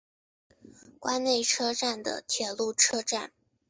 [0.97, 3.31] 关内车站的铁路车站。